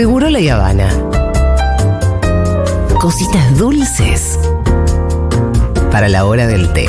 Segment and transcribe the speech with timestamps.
[0.00, 0.88] Seguro la Habana.
[2.98, 4.38] Cositas dulces
[5.92, 6.86] para la hora del té.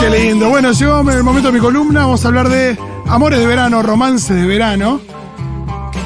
[0.00, 0.48] Qué lindo.
[0.48, 2.04] Bueno, llegó el momento de mi columna.
[2.04, 2.78] Vamos a hablar de
[3.08, 5.17] amores de verano, romances de verano.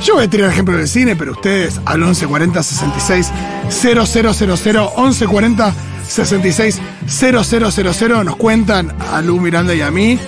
[0.04, 3.30] Yo voy a tirar ejemplo del cine, pero ustedes al 1140 66
[3.70, 4.26] 0000
[4.96, 5.74] 1140
[6.08, 10.18] 66 0000 nos cuentan a Lu Miranda y a mí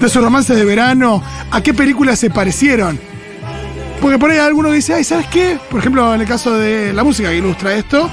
[0.00, 2.98] de sus romances de verano, a qué películas se parecieron.
[4.00, 5.58] Porque por ahí alguno dice, ay, ¿sabes qué?
[5.70, 8.08] Por ejemplo, en el caso de la música que ilustra esto,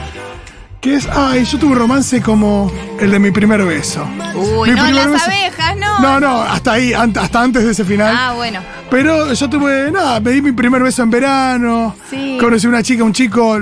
[0.82, 4.04] que es, ay, yo tuve un romance como el de mi primer beso.
[4.34, 6.00] Uy, Mi no, primer las beso- abejas, no.
[6.00, 8.16] No, no, hasta ahí, hasta antes de ese final.
[8.18, 8.60] Ah, bueno.
[8.90, 11.96] Pero yo tuve, nada, me di mi primer beso en verano.
[12.10, 12.38] Sí.
[12.42, 13.60] Conocí una chica, un chico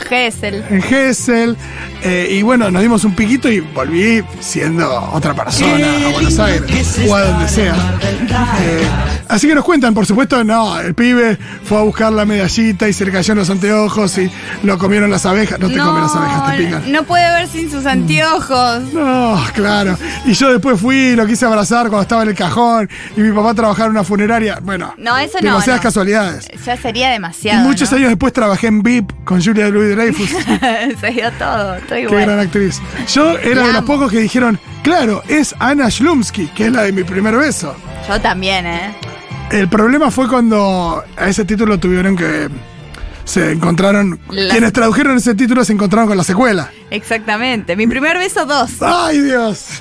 [0.00, 0.64] Gessel.
[0.70, 1.56] en Gessel.
[2.02, 6.98] eh, y bueno, nos dimos un piquito y volví siendo otra persona a Buenos Aires
[7.08, 7.74] o a donde sea.
[8.62, 8.86] Eh,
[9.28, 12.92] así que nos cuentan, por supuesto, no, el pibe fue a buscar la medallita y
[12.92, 14.30] se le cayó en los anteojos y
[14.62, 15.58] lo comieron las abejas.
[15.60, 16.92] No te comen las abejas, te pican.
[16.92, 18.92] no puede ver sin sus anteojos.
[18.92, 19.96] No, claro.
[20.24, 23.32] Y yo después fui y lo quise abrazar cuando estaba en el cajón y mi
[23.32, 24.58] papá trabajaba en una funeraria.
[24.62, 25.82] Bueno, No, eso no, demasiadas no.
[25.82, 26.48] casualidades.
[26.64, 27.60] Ya sería Y demasiado.
[27.68, 27.98] muchos ¿no?
[27.98, 30.30] años después trabajé en VIP con Julia Dreyfus.
[31.00, 31.76] Se dio todo.
[31.76, 32.26] Estoy Qué bueno.
[32.32, 32.80] gran actriz.
[33.12, 33.86] Yo era La de los amo.
[33.86, 37.74] pocos que dijeron, claro, es Anna Schlumsky, que es la de mi primer beso.
[38.08, 38.94] Yo también, ¿eh?
[39.50, 42.48] El problema fue cuando a ese título tuvieron que.
[43.24, 44.18] Se encontraron.
[44.30, 46.70] La- Quienes tradujeron ese título se encontraron con la secuela.
[46.90, 47.76] Exactamente.
[47.76, 48.70] Mi primer beso, dos.
[48.80, 49.80] ¡Ay, Dios!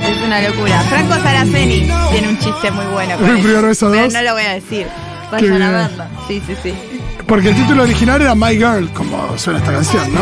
[0.00, 0.80] Es una locura.
[0.82, 3.16] Franco Saraceni tiene un chiste muy bueno.
[3.16, 3.42] con Mi eso.
[3.42, 4.12] primer beso, Pero dos.
[4.14, 4.86] no lo voy a decir.
[4.86, 5.72] Qué Vayan a bien.
[5.72, 6.04] verlo.
[6.28, 6.74] Sí, sí, sí.
[7.28, 10.20] Porque el título original era My Girl, como suena esta canción, ¿no?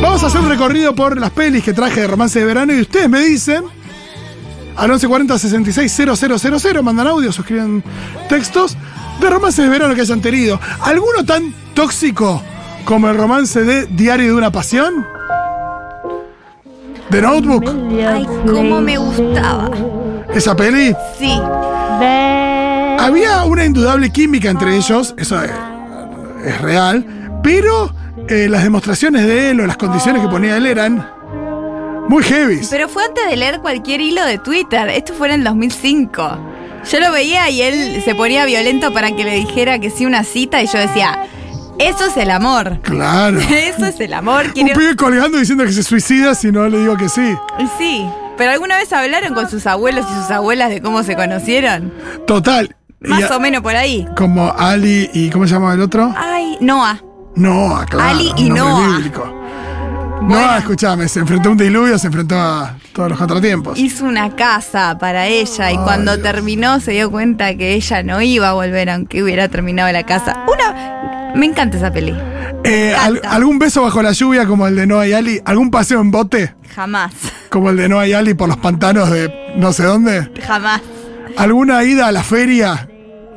[0.00, 2.80] Vamos a hacer un recorrido por las pelis que traje de romance de verano y
[2.80, 3.64] ustedes me dicen.
[4.74, 7.84] Al 1140 66 000 mandan audio, suscriben
[8.26, 8.74] textos
[9.20, 10.58] de romance de verano que hayan tenido.
[10.80, 12.42] ¿Alguno tan tóxico
[12.86, 15.06] como el romance de Diario de una Pasión?
[17.10, 17.68] ¿The Notebook?
[18.08, 19.70] Ay, cómo me gustaba.
[20.32, 20.94] ¿Esa peli?
[21.18, 21.38] Sí.
[22.98, 25.38] Había una indudable química entre ellos, eso
[26.44, 27.04] es, real,
[27.42, 27.92] pero
[28.28, 31.06] eh, las demostraciones de él o las condiciones que ponía él eran
[32.08, 32.60] muy heavy.
[32.70, 34.88] Pero fue antes de leer cualquier hilo de Twitter.
[34.88, 36.38] Esto fue en el 2005.
[36.90, 40.24] Yo lo veía y él se ponía violento para que le dijera que sí una
[40.24, 41.26] cita y yo decía,
[41.78, 42.80] eso es el amor.
[42.82, 43.38] Claro.
[43.50, 44.46] Eso es el amor.
[44.46, 44.78] Un Quiero...
[44.78, 47.34] pibe colgando diciendo que se suicida si no le digo que sí.
[47.78, 48.06] Sí.
[48.36, 51.92] Pero alguna vez hablaron con sus abuelos y sus abuelas de cómo se conocieron.
[52.26, 52.74] Total.
[53.00, 54.06] Más a- o menos por ahí.
[54.16, 56.12] Como Ali y ¿cómo se llama el otro?
[56.16, 56.29] Ay,
[56.60, 57.00] Noah.
[57.36, 58.10] Noah, claro.
[58.10, 58.96] Ali y Noah.
[58.96, 59.24] bíblico.
[60.22, 60.28] Bueno.
[60.28, 63.78] Noah, escúchame, se enfrentó a un diluvio, se enfrentó a todos los contratiempos.
[63.78, 66.22] Hizo una casa para ella y cuando Dios.
[66.22, 70.44] terminó se dio cuenta que ella no iba a volver aunque hubiera terminado la casa.
[70.52, 71.32] Una...
[71.34, 72.14] Me encanta esa peli.
[72.64, 73.20] Eh, al-.
[73.26, 75.40] ¿Algún beso bajo la lluvia como el de Noah y Ali?
[75.44, 77.12] ¿Algún paseo en bote Jamás.
[77.48, 80.28] como el de Noah y Ali por los pantanos de no sé dónde?
[80.46, 80.82] Jamás.
[81.38, 82.89] ¿Alguna ida a la feria?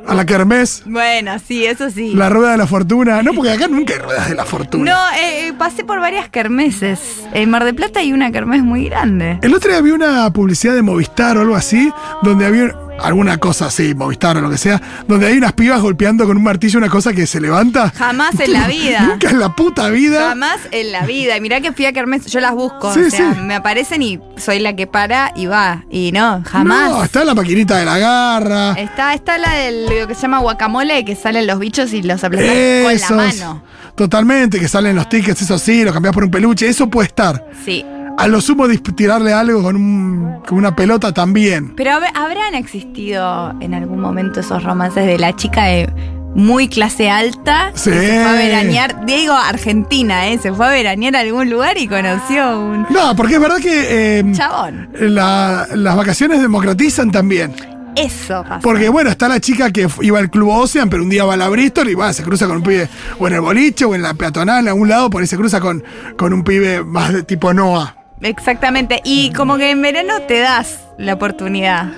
[0.07, 0.83] ¿A la kermés?
[0.85, 2.13] Bueno, sí, eso sí.
[2.13, 3.23] ¿La rueda de la fortuna?
[3.23, 4.91] No, porque acá nunca hay ruedas de la fortuna.
[4.91, 6.99] No, eh, eh, pasé por varias kermeses.
[7.33, 9.39] En Mar de Plata hay una kermés muy grande.
[9.41, 11.91] El otro día vi una publicidad de Movistar o algo así,
[12.21, 16.25] donde había alguna cosa así, Movistar o lo que sea, donde hay unas pibas golpeando
[16.25, 17.91] con un martillo una cosa que se levanta.
[17.95, 19.01] Jamás en la vida.
[19.01, 20.29] Nunca en la puta vida.
[20.29, 21.37] Jamás en la vida.
[21.37, 22.93] Y mirá que fui a kermés, yo las busco.
[22.93, 23.41] Sí, o sea, sí.
[23.41, 25.85] me aparecen y soy la que para y va.
[25.89, 26.91] Y no, jamás.
[26.91, 28.73] No, está la maquinita de la garra.
[28.73, 32.23] Está, está la del lo que se llama guacamole, que salen los bichos y los
[32.23, 33.63] aplastas con la mano.
[33.95, 37.45] Totalmente, que salen los tickets, eso sí, lo cambiás por un peluche, eso puede estar.
[37.63, 37.85] Sí.
[38.17, 41.73] A lo sumo tirarle algo con, un- con una pelota también.
[41.75, 45.89] Pero hab- habrán existido en algún momento esos romances de la chica de
[46.35, 47.89] muy clase alta Sí.
[47.91, 50.39] que se fue a veranear, digo Argentina, ¿eh?
[50.41, 54.19] se fue a veranear a algún lugar y conoció un No, porque es verdad que
[54.19, 54.89] eh, chabón.
[54.99, 57.53] la- las vacaciones democratizan también.
[57.95, 58.59] Eso pasa.
[58.61, 61.37] Porque bueno, está la chica que iba al Club Ocean, pero un día va a
[61.37, 62.89] la Bristol y va, se cruza con un pibe,
[63.19, 65.59] o en el boliche, o en la peatonal, en algún lado, por ahí se cruza
[65.59, 65.83] con,
[66.17, 67.95] con un pibe más de tipo Noah.
[68.23, 69.01] Exactamente.
[69.03, 71.91] Y como que en verano te das la oportunidad.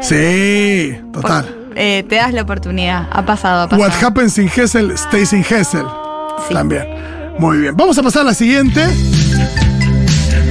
[0.00, 1.56] Sí, total.
[1.74, 3.08] Eh, te das la oportunidad.
[3.10, 3.88] Ha pasado, ha pasado.
[3.88, 5.84] What happens in Hessel stays in Hessel.
[6.48, 6.54] Sí.
[6.54, 6.86] También.
[7.38, 7.76] Muy bien.
[7.76, 8.86] Vamos a pasar a la siguiente.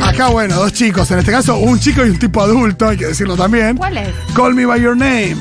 [0.02, 1.10] Acá, bueno, dos chicos.
[1.12, 3.78] En este caso, un chico y un tipo adulto, hay que decirlo también.
[3.78, 4.10] ¿Cuál es?
[4.36, 5.38] Call me by your name.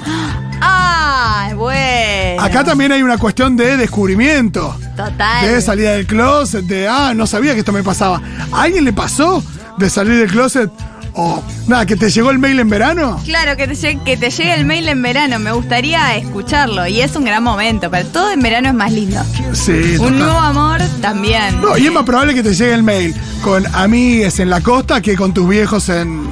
[0.61, 2.43] Ah, bueno.
[2.43, 4.77] Acá también hay una cuestión de descubrimiento.
[4.97, 5.47] Total.
[5.47, 8.21] De salida del closet, de, ah, no sabía que esto me pasaba.
[8.53, 9.43] ¿A alguien le pasó
[9.81, 10.71] de salir del closet?
[11.13, 13.21] O, nada, que te llegó el mail en verano.
[13.25, 15.41] Claro, que te, llegue, que te llegue el mail en verano.
[15.41, 16.87] Me gustaría escucharlo.
[16.87, 17.91] Y es un gran momento.
[17.91, 19.21] Pero todo en verano es más lindo.
[19.53, 20.19] Sí, Un total.
[20.21, 21.61] nuevo amor también.
[21.61, 23.13] No, y es más probable que te llegue el mail
[23.43, 26.31] con amigues en la costa que con tus viejos en,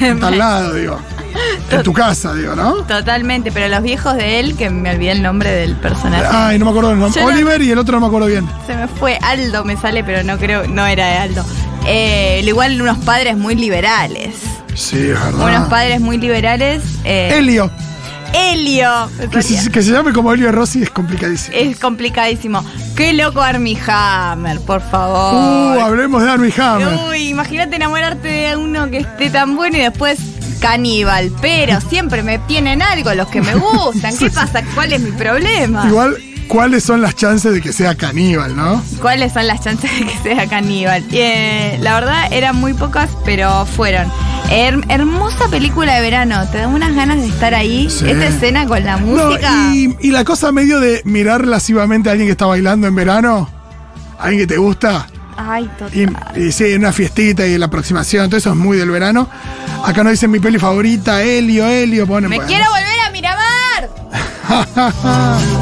[0.00, 0.96] en tal lado, digo.
[1.72, 2.74] En tu casa, digo, ¿no?
[2.84, 3.50] Totalmente.
[3.50, 6.24] Pero los viejos de él, que me olvidé el nombre del personaje.
[6.30, 7.20] Ay, no me acuerdo el nombre.
[7.20, 8.46] Yo no- Oliver y el otro no me acuerdo bien.
[8.68, 11.44] Se me fue Aldo, me sale, pero no creo, no era de Aldo.
[11.92, 14.36] Eh, igual unos padres muy liberales.
[14.74, 15.34] Sí, es verdad.
[15.46, 16.82] Unos padres muy liberales.
[17.04, 17.70] eh, Helio.
[18.32, 19.10] Helio.
[19.32, 21.56] Que se, que se llame como Helio Rossi es complicadísimo.
[21.56, 22.64] Es complicadísimo.
[22.94, 25.80] Qué loco Armie Hammer, por Uh, favor.
[25.80, 26.98] hablemos de Armie Hammer.
[27.08, 30.18] Uy, imagínate enamorarte de uno que esté tan bueno y después
[30.60, 31.32] caníbal.
[31.40, 34.16] Pero siempre me tienen algo los que me gustan.
[34.16, 34.62] ¿Qué pasa?
[34.76, 35.84] ¿Cuál es mi problema?
[35.88, 36.16] Igual,
[36.50, 38.82] ¿cuáles son las chances de que sea caníbal, no?
[39.00, 41.04] ¿Cuáles son las chances de que sea caníbal?
[41.12, 44.06] Eh, la verdad eran muy pocas, pero fueron.
[44.50, 47.88] Her- hermosa película de verano, te da unas ganas de estar ahí.
[47.88, 48.10] Sí.
[48.10, 49.52] Esta escena con la No, música.
[49.72, 53.48] y, y la cosa medio de mirar lascivamente a alguien que está bailando en verano,
[54.18, 55.06] alguien que te gusta,
[55.36, 56.30] Ay, total.
[56.36, 59.28] y, y sí, una fiestita y la aproximación, todo eso es muy del verano.
[59.86, 62.28] Acá nos dicen mi peli favorita, Helio, Helio, ponen.
[62.28, 62.48] Me bueno.
[62.50, 63.88] quiero volver a Miramar.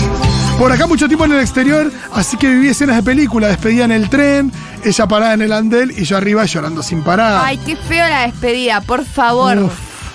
[0.59, 3.93] Por acá mucho tiempo en el exterior, así que viví escenas de película, despedida en
[3.93, 4.51] el tren,
[4.85, 7.41] ella parada en el andel y yo arriba llorando sin parar.
[7.45, 9.57] Ay, qué feo la despedida, por favor.
[9.59, 9.73] Uf.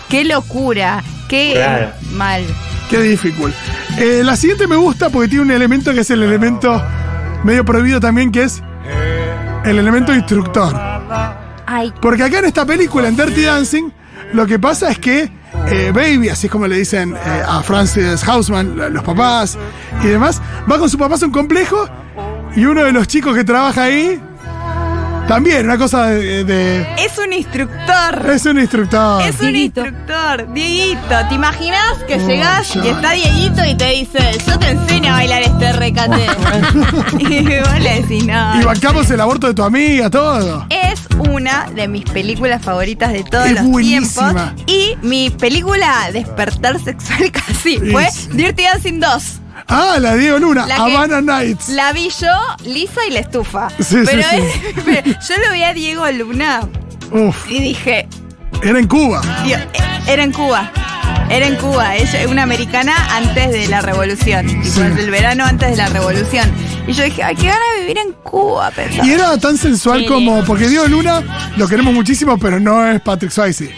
[0.10, 1.02] Qué locura.
[1.30, 1.92] Qué Claro.
[2.12, 2.44] mal.
[2.90, 3.54] Qué difícil.
[3.98, 6.84] Eh, la siguiente me gusta porque tiene un elemento que es el elemento
[7.46, 8.62] medio prohibido también, que es
[9.64, 10.76] el elemento instructor.
[11.66, 13.90] Ay, Porque acá en esta película, en Dirty Dancing,
[14.34, 15.32] lo que pasa es que
[15.72, 19.58] eh, Baby, así es como le dicen eh, a Francis Hausman, los papás
[20.04, 21.88] y demás, va con su papá a un complejo
[22.56, 24.22] y uno de los chicos que trabaja ahí,
[25.28, 26.44] también, una cosa de...
[26.44, 28.30] de- es un instructor.
[28.32, 29.22] es un instructor.
[29.24, 31.28] Es un instructor, Dieguito.
[31.30, 32.86] ¿Te imaginas que Oh, llegás ya.
[32.86, 36.26] y está Dieguito y te dice, yo te enseño a bailar este recate?
[37.20, 38.60] y vos le decís, no.
[38.62, 40.66] Y bancamos el aborto de tu amiga, todo.
[40.70, 44.54] Es una de mis películas favoritas de todos Es los buenísima.
[44.56, 44.64] tiempos.
[44.68, 48.08] Y mi película Despertar Sexual casi fue.
[48.34, 49.40] Dirty Dancing 2.
[49.68, 51.70] Ah, la Diego Luna, La Havana Nights.
[51.70, 52.34] La vi yo,
[52.66, 53.70] Lisa y la estufa.
[53.80, 54.68] Sí, pero, sí, sí.
[54.78, 56.62] es- pero yo lo vi a Diego Luna
[57.12, 58.08] Uf, y dije,
[58.62, 59.22] era en Cuba.
[59.46, 59.68] Dios, eh,
[60.08, 60.72] era en Cuba.
[61.30, 64.82] Era en Cuba, ella es una americana antes de la revolución, tipo, Sí.
[64.82, 66.52] el verano antes de la revolución.
[66.86, 69.08] Y yo dije, ay, qué ganas de vivir en Cuba, pensaba.
[69.08, 70.06] Y era tan sensual Sí.
[70.06, 70.44] como.
[70.44, 71.24] Porque Diego Luna
[71.56, 73.74] lo queremos muchísimo, pero no es Patrick Swayze.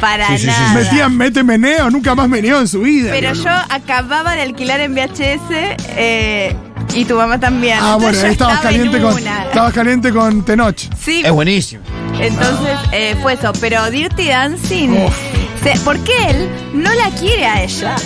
[0.00, 0.60] Para Sí, sí, sí, sí.
[0.60, 0.74] nada.
[0.74, 3.10] Metían mete meneo, nunca más meneó en su vida.
[3.12, 6.56] Pero yo acababa de alquilar en VHS eh,
[6.94, 7.78] y tu mamá también.
[7.80, 9.14] Ah, bueno, yo estabas estaba en caliente con.
[9.22, 9.44] una.
[9.44, 10.76] Estabas caliente con Tenoch.
[11.00, 11.82] Sí, Es buenísimo.
[12.20, 13.52] entonces eh, fue eso.
[13.60, 15.14] Pero Dirty Dancing, Uf.
[15.62, 17.96] se- porque él no la quiere a ella.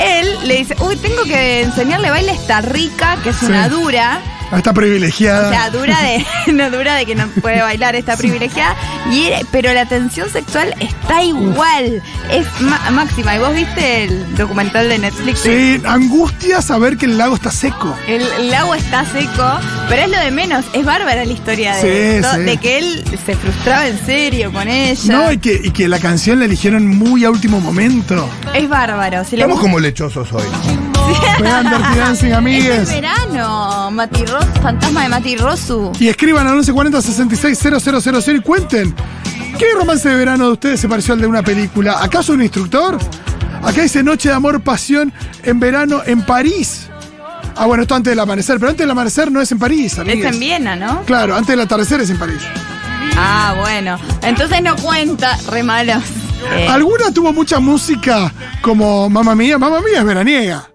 [0.00, 4.20] Él le dice, uy, tengo que enseñarle baile a esta rica, que es una dura.
[4.56, 5.50] Está O privilegiada.
[5.50, 8.74] sea, dura de, no dura de que no puede bailar, está privilegiada.
[9.10, 12.02] Y, pero la tensión sexual está igual.
[12.30, 13.36] Es ma- máxima.
[13.36, 15.40] ¿Y vos viste el documental de Netflix?
[15.40, 17.94] Sí, angustia saber que el lago está seco.
[18.06, 20.64] El, el agua está seco, pero es lo de menos.
[20.72, 22.40] Es bárbara la historia de, Sí, to- sí.
[22.42, 25.12] de que él se frustraba en serio con ella.
[25.14, 28.28] No, y que, y que la canción la eligieron muy a último momento.
[28.54, 29.24] Es bárbaro.
[29.24, 30.44] Si Estamos como lechosos hoy.
[31.40, 32.90] Vean Dirty Dancing, Es amigues.
[32.90, 35.92] el verano, Mati Rosu, fantasma de Mati Rosu.
[36.00, 38.94] Y escriban al 1140 66 000 y cuenten.
[39.58, 41.96] ¿Qué romance de verano de ustedes se pareció al de una película?
[42.02, 42.98] ¿Acaso un instructor?
[43.62, 45.12] Acá dice Noche de Amor, Pasión
[45.42, 46.88] en verano en París.
[47.56, 49.98] Ah, bueno, esto antes del amanecer, pero antes del amanecer no es en París, Es
[49.98, 50.32] amigues.
[50.32, 51.02] en Viena, ¿no?
[51.04, 52.38] Claro, antes del atardecer es en París.
[53.16, 53.98] Ah, bueno.
[54.22, 56.04] Entonces no cuenta, re malos.
[56.52, 59.58] Eh, ¿Alguna tuvo mucha música como Mamma Mía?
[59.58, 60.68] Mamma Mía es veraniega.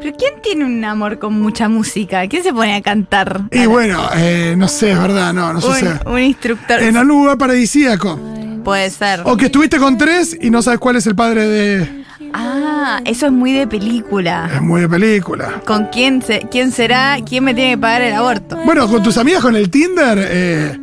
[0.00, 2.26] Pero ¿quién tiene un amor con mucha música?
[2.28, 3.42] ¿Quién se pone a cantar?
[3.50, 6.00] Y bueno, eh, no sé, es verdad, no, no sucede.
[6.04, 6.82] un, un instructor.
[6.82, 8.18] En algún lugar paradisíaco.
[8.64, 9.20] Puede ser.
[9.24, 12.04] O que estuviste con tres y no sabes cuál es el padre de...
[12.34, 14.50] Ah, eso es muy de película.
[14.54, 15.60] Es muy de película.
[15.64, 17.16] ¿Con quién, se, quién será?
[17.26, 18.56] ¿Quién me tiene que pagar el aborto?
[18.64, 20.78] Bueno, con tus amigas con el Tinder, eh,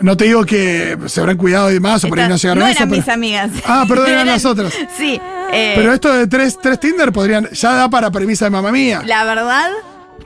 [0.00, 2.66] no te digo que se habrán cuidado y demás, o por ahí no llegaron no
[2.66, 2.78] a eso.
[2.80, 3.50] eran pero- mis amigas.
[3.64, 4.74] Ah, perdón, eran las otras.
[4.98, 5.18] Sí.
[5.52, 7.48] Eh, Pero esto de tres, tres Tinder podrían.
[7.50, 9.02] Ya da para premisa de mamá mía.
[9.06, 9.70] La verdad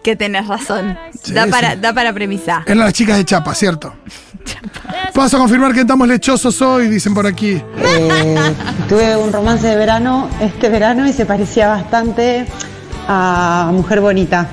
[0.02, 0.98] que tenés razón.
[1.22, 1.78] Sí, da, para, sí.
[1.80, 2.62] da para premisa.
[2.66, 3.94] Eran las chicas de Chapa, ¿cierto?
[5.12, 7.60] Paso a confirmar que estamos lechosos hoy, dicen por aquí.
[7.78, 8.36] Eh,
[8.88, 12.46] tuve un romance de verano este verano y se parecía bastante
[13.08, 14.48] a Mujer Bonita.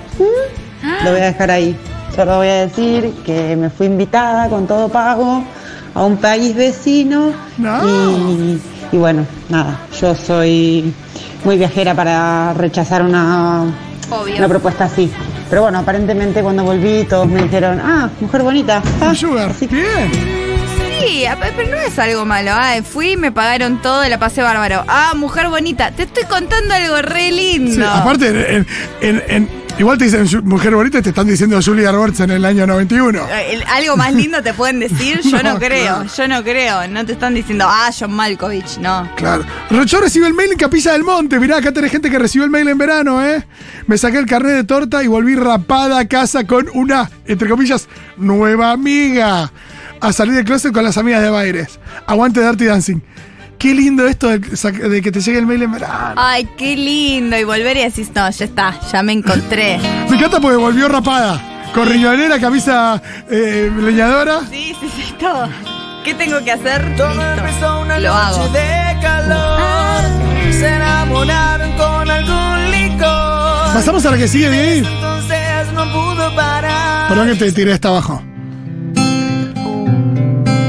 [1.04, 1.78] lo voy a dejar ahí.
[2.16, 5.44] Solo voy a decir que me fui invitada con todo pago
[5.94, 7.84] a un país vecino No.
[8.32, 8.62] y,
[8.92, 10.94] y bueno, nada, yo soy
[11.44, 13.66] muy viajera para rechazar una,
[14.10, 14.36] Obvio.
[14.38, 15.12] una propuesta así.
[15.50, 18.82] Pero bueno, aparentemente cuando volví todos me dijeron, ah, mujer bonita.
[19.02, 19.50] Ah, Sugar.
[19.50, 20.46] así que- Bien.
[21.00, 21.24] Sí,
[21.56, 22.52] pero no es algo malo.
[22.54, 24.84] Ah, fui, me pagaron todo, la pasé bárbaro.
[24.88, 25.92] Ah, mujer bonita.
[25.92, 27.74] Te estoy contando algo re lindo.
[27.76, 28.68] Sí, aparte, en,
[29.02, 32.32] en- en- igual te dicen "Ju- mujer bonita y te están diciendo Julia Roberts en
[32.32, 33.28] el año 91.
[33.30, 35.22] Eh, el- ¿Algo más lindo te pueden decir?
[35.22, 36.10] Yo no, No, creo, claro.
[36.18, 36.88] yo no creo.
[36.88, 39.10] No te están diciendo, ah, John Malkovich, no.
[39.16, 39.44] Claro.
[39.86, 41.40] Yo recibí el mail en Capilla del Monte.
[41.40, 43.46] Mirá, acá tenés gente que recibió el mail en verano, ¿eh?
[43.88, 47.88] Me saqué el carnet de torta y volví rapada a casa con una, entre comillas,
[48.18, 49.52] nueva amiga.
[50.02, 51.80] A salir del closet con las amigas de Baires.
[52.06, 53.00] Aguante Dirty Dancing.
[53.58, 54.40] Qué lindo esto de,
[55.02, 56.14] que te llegue el mail en verano.
[56.18, 57.38] Ay, qué lindo.
[57.38, 59.80] Y volver y decís, no, ya está, ya me encontré.
[60.10, 61.42] Me encanta porque volvió rapada.
[61.74, 64.42] Con riñonera, camisa eh, leñadora.
[64.50, 65.50] Sí, sí, sí, todo.
[66.04, 66.96] ¿Qué tengo que hacer?
[66.96, 67.32] Todo Listo.
[67.40, 68.38] empezó una Lo hago.
[68.46, 70.02] noche de calor.
[70.52, 73.74] Se enamoraron con algún licor.
[73.74, 74.88] Pasamos a la que sigue, Diego.
[74.88, 77.10] Entonces no pudo parar.
[77.10, 78.22] Perdón que te tiré esta abajo.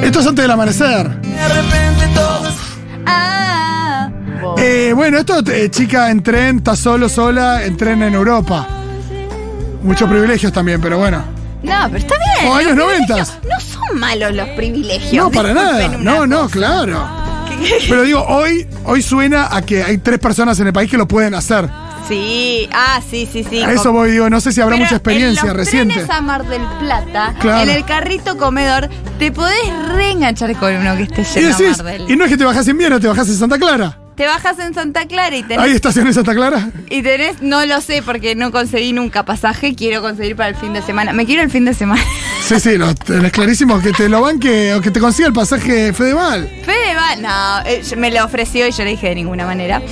[0.02, 1.09] Esto es antes del amanecer.
[1.21, 1.86] De repente.
[4.69, 8.67] Eh, bueno, esto, eh, chica en tren, está solo, sola, en tren en Europa.
[9.83, 11.23] Muchos privilegios también, pero bueno.
[11.63, 12.51] No, pero está bien.
[12.51, 13.17] O años 90.
[13.17, 13.25] No
[13.61, 15.13] son malos los privilegios.
[15.25, 15.89] No, para nada.
[15.99, 16.53] No, no, cosa.
[16.53, 17.09] claro.
[17.89, 21.07] Pero digo, hoy, hoy suena a que hay tres personas en el país que lo
[21.07, 21.69] pueden hacer.
[22.09, 23.63] Sí, ah, sí, sí, sí.
[23.63, 25.95] A eso voy, digo, no sé si habrá Pero mucha experiencia en los reciente.
[25.95, 27.63] trenes a Mar del Plata, Claro.
[27.63, 29.57] en el carrito comedor, te podés
[29.95, 32.37] reenganchar con uno que esté Y yendo a decís, Mar del y no es que
[32.37, 33.97] te bajas en Viena, te bajas en Santa Clara.
[34.17, 36.71] Te bajas en Santa Clara y tenés, ¿Hay estación en Santa Clara?
[36.89, 40.73] y tenés, no lo sé porque no conseguí nunca pasaje, quiero conseguir para el fin
[40.73, 41.13] de semana.
[41.13, 42.03] Me quiero el fin de semana.
[42.43, 43.81] Sí, sí, lo tenés clarísimo.
[43.81, 46.49] Que te lo banque o que te consiga el pasaje Fedeval.
[46.65, 49.83] Fede va, no, eh, me lo ofreció y yo le dije de ninguna manera.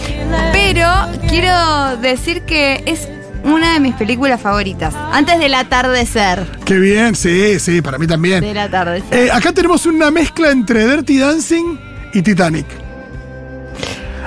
[0.53, 0.89] Pero
[1.29, 3.09] quiero decir que es
[3.43, 4.95] una de mis películas favoritas.
[5.13, 6.47] Antes del atardecer.
[6.65, 8.41] Qué bien, sí, sí, para mí también.
[8.41, 9.19] Del atardecer.
[9.19, 11.77] Eh, acá tenemos una mezcla entre Dirty Dancing
[12.15, 12.67] y Titanic.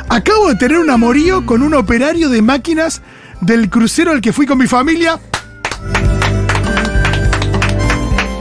[0.09, 3.01] Acabo de tener un amorío con un operario de máquinas
[3.41, 5.19] del crucero al que fui con mi familia.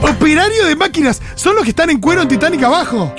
[0.01, 1.21] Operario de máquinas.
[1.35, 3.13] Son los que están en cuero en Titanic abajo.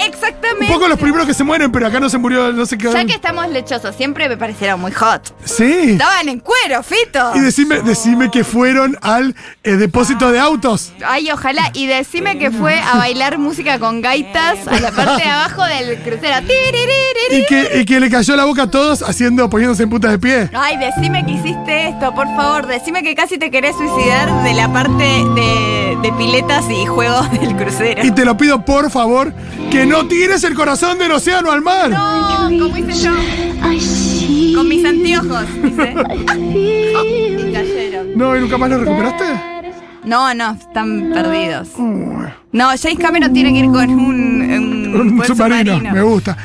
[0.60, 2.90] Un poco los primeros que se mueren, pero acá no se murió, no sé qué.
[2.92, 5.34] Ya que estamos lechosos, siempre me parecieron muy hot.
[5.44, 5.92] Sí.
[5.92, 7.32] Estaban en cuero, Fito.
[7.34, 10.92] Y decime, decime que fueron al eh, depósito de autos.
[11.06, 11.70] Ay, ojalá.
[11.74, 15.98] Y decime que fue a bailar música con gaitas a la parte de abajo del
[16.02, 16.36] crucero.
[17.30, 20.18] Y que, y que le cayó la boca a todos haciendo, poniéndose en puntas de
[20.18, 20.50] pie.
[20.54, 22.66] Ay, decime que hiciste esto, por favor.
[22.66, 27.54] Decime que casi te querés suicidar de la parte de, de piletas y juegos del
[27.56, 28.04] crucero.
[28.04, 29.32] Y te lo pido por favor,
[29.70, 31.90] que no tires el corazón del océano al mar.
[31.90, 33.12] No, como hice yo.
[34.54, 35.94] Con mis anteojos, dice.
[37.48, 38.16] Y cayeron.
[38.16, 39.24] No, ¿y nunca más lo recuperaste?
[40.04, 41.68] No, no, están perdidos.
[41.78, 46.36] No, James Cameron tiene que ir con un, un, un submarino, me gusta.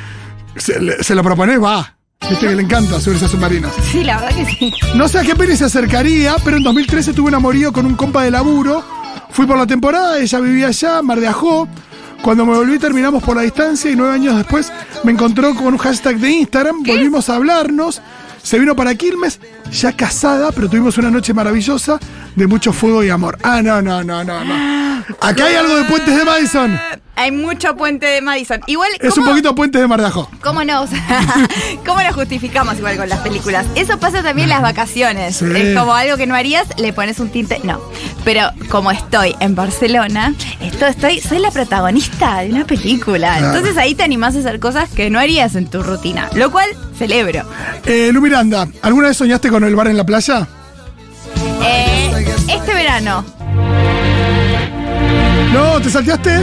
[0.56, 1.96] Se, le- se lo propones, va.
[2.30, 3.72] Viste que le encanta subirse a submarinos.
[3.92, 4.74] Sí, la verdad que sí.
[4.96, 7.96] No sé a qué peli se acercaría, pero en 2013 tuve un amorío con un
[7.96, 8.84] compa de laburo.
[9.32, 11.68] Fui por la temporada, ella vivía allá, Mar de Ajó.
[12.24, 14.72] Cuando me volví terminamos por la distancia y nueve años después
[15.04, 18.02] me encontró con un hashtag de Instagram, volvimos a hablarnos,
[18.42, 22.00] se vino para Quilmes, ya casada, pero tuvimos una noche maravillosa
[22.34, 23.38] de mucho fuego y amor.
[23.44, 25.04] Ah, no, no, no, no, no.
[25.20, 26.80] Acá hay algo de Puentes de Madison.
[27.16, 28.60] Hay mucho puente de Madison.
[28.66, 30.30] Igual, Es un ¿cómo- poquito Puentes de Mar de Ajó.
[30.42, 30.86] ¿Cómo no?
[31.86, 33.68] ¿Cómo lo justificamos igual con las películas?
[33.76, 35.36] Eso pasa también en las vacaciones.
[35.36, 35.46] Sí.
[35.56, 37.60] Es como algo que no harías, le pones un tinte.
[37.64, 37.80] No.
[38.26, 43.38] Pero como estoy en Barcelona, esto estoy, soy la protagonista de una película.
[43.38, 43.48] Claro.
[43.56, 46.30] Entonces ahí te animás a hacer cosas que no harías en tu rutina.
[46.34, 46.68] Lo cual
[46.98, 47.44] celebro.
[47.86, 50.48] Eh, Lu Miranda, ¿alguna vez soñaste con el bar en la playa?
[51.64, 53.24] Eh, este verano.
[55.54, 56.40] No, ¿te salteaste?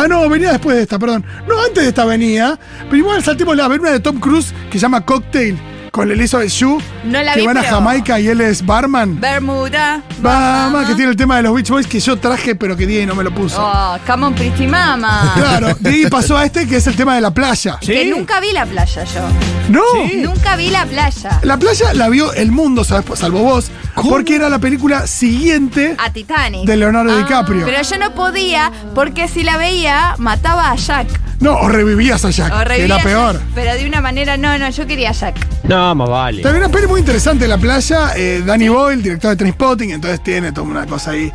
[0.00, 1.24] Ah, no, venía después de esta, perdón.
[1.48, 2.56] No, antes de esta venía.
[2.84, 5.58] Pero igual saltemos la una de Tom Cruise que se llama Cocktail
[5.90, 6.78] con Elizabeth Shue.
[7.04, 9.18] No la que vi, van a pero- Jamaica y él es barman.
[9.20, 10.02] Bermuda.
[10.20, 13.06] Bahama, que tiene el tema de los Beach Boys que yo traje, pero que Diego
[13.06, 13.56] no me lo puso.
[13.60, 15.32] Oh, come on, pretty mama.
[15.36, 17.78] Claro, de ahí pasó a este que es el tema de la playa.
[17.80, 19.20] Que nunca vi la playa yo.
[19.68, 19.82] No,
[20.16, 21.40] Nunca vi la playa.
[21.42, 23.18] la playa la vio el mundo, ¿sabes?
[23.18, 23.70] salvo vos,
[24.08, 26.66] porque era la película siguiente A Titanic.
[26.66, 27.64] de Leonardo Ah, DiCaprio.
[27.66, 31.08] Pero yo no podía porque si la veía mataba a Jack.
[31.40, 33.40] No, o revivías a Jack, O que era peor.
[33.54, 35.36] Pero de una manera, no, no, yo quería a Jack.
[35.64, 36.42] No, más vale.
[36.42, 38.10] También una peli muy interesante en la playa.
[38.16, 41.32] eh, Danny Boyle, director de Trainspotting, entonces tiene toda una cosa ahí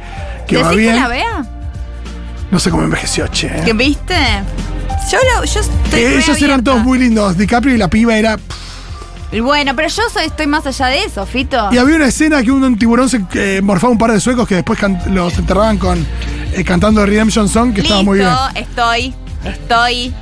[0.48, 0.94] que va ¿Decís bien.
[0.96, 1.46] que la vea?
[2.52, 3.48] No sé cómo envejeció, che.
[3.48, 3.62] eh.
[3.66, 4.16] ¿Que viste?
[5.12, 6.64] Yo, lo, yo estoy Eh, re ellos eran abierta.
[6.64, 7.38] todos muy lindos.
[7.38, 8.38] DiCaprio y la piba era.
[9.32, 11.70] Y Bueno, pero yo soy, estoy más allá de eso, Fito.
[11.72, 14.56] Y había una escena que un tiburón se eh, morfaba un par de suecos que
[14.56, 16.06] después can- los enterraban con
[16.54, 18.30] eh, cantando Redemption Song, que estaba muy bien.
[18.30, 19.14] Listo, estoy,
[19.46, 20.14] estoy.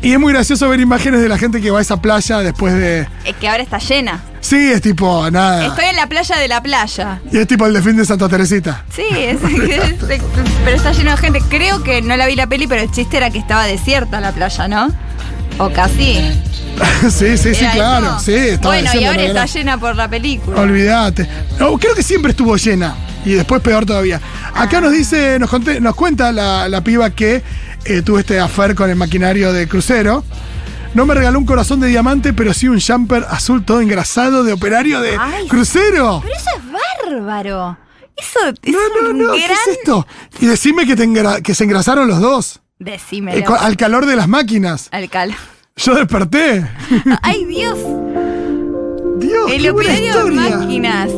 [0.00, 2.72] Y es muy gracioso ver imágenes de la gente que va a esa playa después
[2.74, 3.06] de.
[3.24, 4.22] Es que ahora está llena.
[4.40, 5.66] Sí, es tipo, nada.
[5.66, 7.20] Estoy en la playa de la playa.
[7.32, 8.84] Y es tipo el delfín de Santa Teresita.
[8.94, 10.22] Sí, es- es-
[10.64, 11.40] pero está lleno de gente.
[11.48, 14.30] Creo que no la vi la peli, pero el chiste era que estaba desierta la
[14.32, 14.92] playa, ¿no?
[15.58, 16.14] O casi.
[17.10, 18.20] sí, sí, sí, claro.
[18.20, 20.60] Sí, estaba Bueno, y ahora está llena por la película.
[20.60, 21.28] Olvídate.
[21.58, 22.94] No, creo que siempre estuvo llena.
[23.24, 24.20] Y después peor todavía.
[24.54, 27.42] Acá nos dice, nos, conté- nos cuenta la, la piba que
[27.84, 30.24] eh, tuvo este affair con el maquinario de crucero.
[30.94, 34.52] No me regaló un corazón de diamante, pero sí un jumper azul todo engrasado de
[34.54, 35.46] operario de Ay.
[35.48, 36.20] crucero.
[36.24, 37.76] Pero eso es bárbaro.
[38.16, 40.06] Eso es No, no, no, ¿qué es esto?
[40.40, 42.60] Y decime que, te engra- que se engrasaron los dos.
[42.78, 43.38] Decímelo.
[43.38, 44.88] eh, al calor de las máquinas.
[44.90, 45.34] Al cal.
[45.76, 46.66] Yo desperté.
[47.22, 47.76] Ay, Dios.
[49.54, 50.56] El qué buena operario de historia.
[50.58, 51.10] máquinas.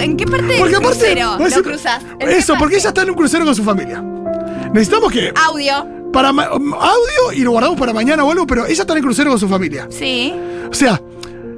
[0.00, 1.44] ¿En qué parte del Porque aparte, crucero lo qué
[2.38, 2.76] Eso, porque parte?
[2.78, 4.02] ella está en un crucero con su familia.
[4.72, 5.86] Necesitamos que Audio.
[6.12, 9.04] para ma- audio y lo guardamos para mañana o algo, pero ella está en el
[9.04, 9.86] crucero con su familia.
[9.90, 10.32] Sí.
[10.70, 11.00] O sea,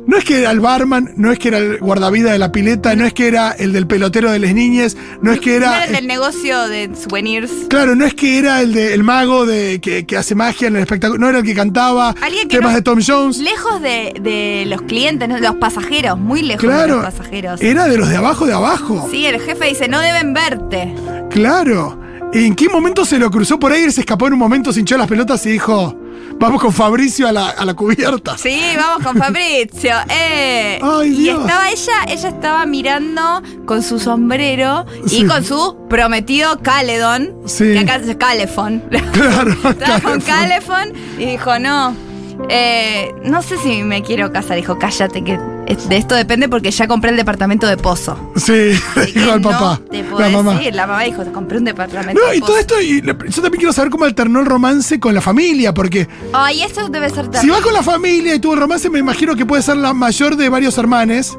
[0.06, 2.94] no es que era el barman, no es que era el guardavida de la pileta,
[2.96, 5.84] no es que era el del pelotero de las niñas, no es que No era.
[5.84, 7.50] era del negocio de souvenirs.
[7.68, 10.76] Claro, no es que era el de el mago de que, que hace magia en
[10.76, 13.38] el espectáculo, no era el que cantaba Alguien que temas no- de Tom Jones.
[13.38, 15.36] Lejos de, de los clientes, ¿no?
[15.36, 17.60] de los pasajeros, muy lejos de Claro, los pasajeros.
[17.62, 19.08] era de los de abajo de abajo.
[19.10, 20.94] Sí, el jefe dice, no deben verte.
[21.30, 21.98] Claro.
[22.34, 23.82] ¿En qué momento se lo cruzó por ahí?
[23.84, 25.94] Él se escapó en un momento, se hinchó las pelotas y dijo:
[26.38, 28.36] Vamos con Fabricio a la, a la cubierta.
[28.36, 29.94] Sí, vamos con Fabrizio.
[30.08, 30.80] Eh.
[30.82, 31.40] Ay, y Dios.
[31.40, 35.22] estaba ella, ella estaba mirando con su sombrero Sí.
[35.22, 37.32] y con su prometido Caledon.
[37.46, 37.72] Sí.
[37.72, 38.82] Que acá es Calefon.
[39.12, 39.52] Claro.
[39.52, 40.20] Estaba con.
[40.20, 41.94] Calefon y dijo, no.
[42.48, 44.56] eh, no sé si me quiero casar.
[44.56, 48.18] Dijo, cállate, que de esto depende porque ya compré el departamento de pozo.
[48.36, 49.80] Sí, Así dijo al no papá.
[49.90, 50.54] te puedo la mamá.
[50.54, 50.74] decir.
[50.74, 52.52] La mamá dijo, te compré un departamento No, de y pozo.
[52.52, 56.08] todo esto, y yo también quiero saber cómo alternó el romance con la familia, porque
[56.32, 57.52] Ay, eso debe ser si terrible.
[57.56, 60.36] va con la familia y tuvo el romance, me imagino que puede ser la mayor
[60.36, 61.36] de varios hermanes.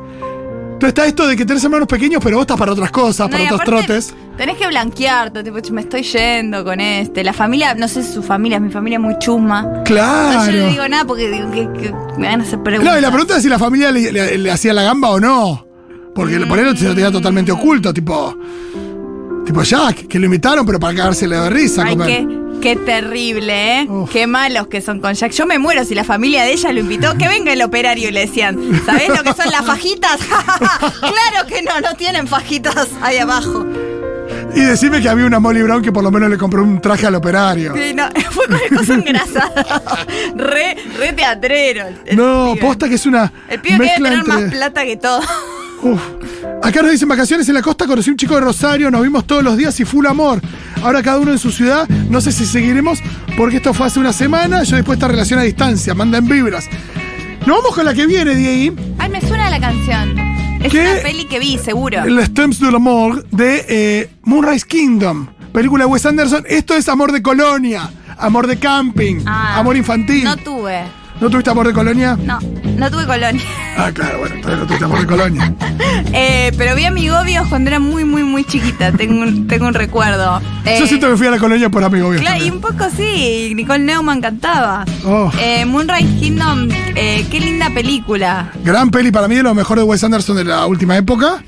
[0.74, 3.32] Entonces está esto de que tenés hermanos pequeños, pero vos estás para otras cosas, No,
[3.32, 4.14] para y otros aparte, trotes.
[4.38, 7.24] Tenés que blanquearte, tipo, "Che, me estoy yendo con este.
[7.24, 9.60] La familia, no sé si su familia, es mi familia muy chusma.
[9.62, 10.52] Entonces Claro.
[10.52, 12.82] yo no digo nada porque digo que, que me van a hacer preguntas.
[12.82, 15.20] Claro, y la pregunta es si la familia le, le- le hacía la gamba o
[15.20, 15.66] no.
[16.16, 18.36] Porque por él se lo tenía totalmente oculto, tipo.
[19.46, 21.84] Tipo Jack, que lo invitaron, pero para cagársele de risa.
[21.86, 22.28] Ay, qué,
[22.62, 23.88] qué terrible, ¿eh?
[23.90, 24.10] Uf.
[24.12, 25.32] Qué malos que son con Jack.
[25.34, 27.18] Yo me muero si la familia de ella lo invitó.
[27.18, 30.18] Que venga el operario y le decían, ¿sabés lo que son las fajitas?
[31.00, 33.66] claro que no, no tienen fajitas ahí abajo.
[34.56, 37.08] Y decime que había una Molly Brown que por lo menos le compró un traje
[37.08, 37.74] al operario.
[37.76, 39.52] Sí, no, fue con el coso engrasado.
[40.36, 41.88] re, re teatrero.
[41.88, 42.66] el- el No, pibe.
[42.66, 45.20] posta que es una El pibe debe mezcla tener más plata que todo.
[45.82, 46.02] Uf.
[46.64, 49.44] Acá nos dicen vacaciones en la costa, conocí un chico de Rosario, nos vimos todos
[49.44, 50.42] los días y full amor.
[50.82, 53.00] Ahora cada uno en su ciudad, no sé si seguiremos,
[53.36, 56.70] porque esto fue hace una semana, yo después esta relación a distancia, manda en vibras.
[57.46, 58.78] Nos vamos con la que viene, Diego.
[58.98, 60.18] Ay, me suena la canción.
[60.64, 60.80] Es ¿Qué?
[60.94, 62.02] una peli que vi, seguro.
[62.02, 66.46] El Stems de l'Amour de eh, Moonrise Kingdom, película de Wes Anderson.
[66.48, 70.24] Esto es amor de colonia, amor de camping, Ah, amor infantil.
[70.24, 70.84] No tuve.
[71.24, 72.18] ¿No tuviste amor de colonia?
[72.22, 72.38] No,
[72.78, 73.42] no tuve colonia.
[73.78, 75.54] Ah, claro, bueno, todavía no tuviste amor de colonia.
[76.16, 78.92] Eh, pero vi amigobios cuando era muy, muy, muy chiquita.
[78.92, 80.40] Tengo un, tengo un recuerdo.
[80.64, 82.12] Eh, Yo siento que fui a la colonia por amigo.
[82.12, 83.54] Claro, y un poco sí.
[83.56, 84.86] Nicole Neumann cantaba.
[85.06, 85.32] Oh.
[85.40, 88.52] Eh, Moonrise Kingdom, eh, qué linda película.
[88.64, 91.44] Gran peli para mí de lo mejor de Wes Anderson de la última época.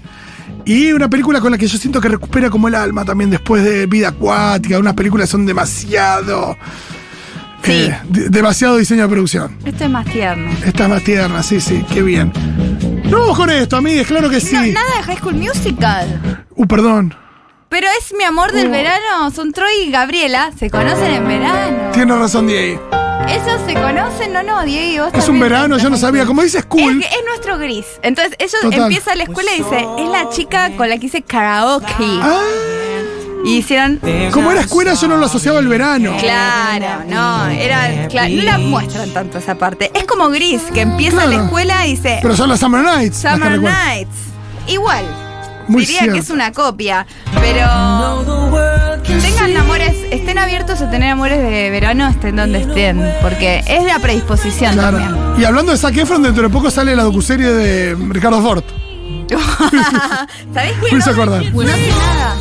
[0.65, 3.63] Y una película con la que yo siento que recupera como el alma también después
[3.63, 4.79] de Vida Acuática.
[4.79, 6.57] Unas películas son demasiado.
[7.65, 7.71] Sí.
[7.71, 9.57] eh, de- demasiado diseño de producción.
[9.65, 10.51] Esto es más tierno.
[10.65, 12.31] Esta es más tierna, sí, sí, qué bien.
[13.05, 14.55] No vamos con esto, amigues, claro que sí.
[14.55, 16.45] No, nada de High School Musical.
[16.55, 17.15] Uh, perdón.
[17.69, 18.71] Pero es mi amor del Oh.
[18.71, 19.31] verano.
[19.31, 20.51] Son Troy y Gabriela.
[20.57, 21.91] Se conocen en verano.
[21.93, 22.81] Tiene razón, Diego.
[23.27, 25.05] Esos se conocen, no, no, Diego.
[25.05, 26.25] vos Es un verano, yo no sabía.
[26.25, 26.99] Como Es, cool.
[26.99, 27.85] que es nuestro gris.
[28.03, 28.81] Entonces, ellos Total.
[28.83, 31.93] empiezan la escuela y dice, es la chica con la que hice karaoke.
[31.99, 32.39] Ah,
[33.45, 33.99] Y hicieron.
[34.31, 36.15] como era escuela, yo no lo asociaba al verano.
[36.19, 38.07] Claro, no, era.
[38.09, 39.91] cla- no la muestran tanto esa parte.
[39.93, 41.31] Es como gris, que empieza Claro.
[41.31, 42.19] la escuela y dice.
[42.21, 43.23] Pero son las Summer Nights.
[43.23, 43.77] las que Summer recuerdo.
[43.85, 44.15] Nights.
[44.67, 45.05] Igual.
[45.67, 47.07] Muy Diría que es una copia.
[47.41, 48.23] Pero.
[49.21, 53.03] Tengan amores, estén abiertos a tener amores de verano, estén donde estén.
[53.21, 54.97] Porque es la predisposición Claro.
[54.99, 55.15] también.
[55.39, 58.63] Y hablando de Zac Efron, dentro de poco sale la docuserie de Ricardo Ford.
[60.53, 60.91] ¿Sabés qué?
[60.91, 61.43] Me hizo acordar.
[61.53, 62.35] No sé nada.